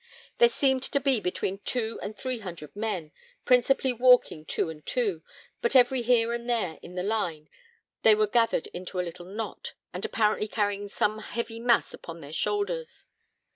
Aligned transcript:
There 0.39 0.49
seemed 0.49 0.81
to 0.81 0.99
be 0.99 1.19
between 1.19 1.59
two 1.59 1.99
and 2.01 2.17
three 2.17 2.39
hundred 2.39 2.75
men, 2.75 3.11
principally 3.45 3.93
walking 3.93 4.45
two 4.45 4.71
and 4.71 4.83
two; 4.83 5.21
but 5.61 5.75
every 5.75 6.01
here 6.01 6.33
and 6.33 6.49
there 6.49 6.79
in 6.81 6.95
the 6.95 7.03
line, 7.03 7.47
they 8.01 8.15
were 8.15 8.25
gathered 8.25 8.65
into 8.73 8.99
a 8.99 9.05
little 9.05 9.27
knot, 9.27 9.73
and 9.93 10.03
apparently 10.03 10.47
carrying 10.47 10.87
some 10.87 11.19
heavy 11.19 11.59
mass 11.59 11.93
upon 11.93 12.19
their 12.19 12.33
shoulders. 12.33 13.05